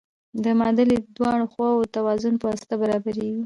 [0.43, 3.39] د معادلې دواړه خواوې د توازن په واسطه برابریږي.